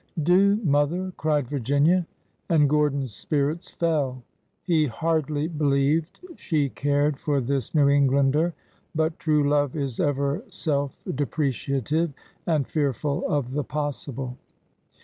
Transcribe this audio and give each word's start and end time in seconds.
"Do, 0.23 0.55
mother!" 0.63 1.13
cried 1.17 1.47
Virginia. 1.47 2.07
And 2.49 2.67
Gordon's 2.67 3.13
spirits 3.13 3.69
fell. 3.69 4.23
He 4.63 4.87
hardly 4.87 5.47
believed 5.47 6.21
she 6.37 6.69
cared 6.69 7.19
for 7.19 7.39
this 7.39 7.75
New 7.75 7.87
Eng 7.87 8.07
lander, 8.07 8.55
but 8.95 9.19
true 9.19 9.47
love 9.47 9.75
is 9.75 9.99
ever 9.99 10.43
self 10.49 11.05
depreciative 11.13 12.13
and 12.47 12.65
fearful 12.67 13.27
of 13.29 13.51
the 13.51 13.63
possible. 13.63 14.37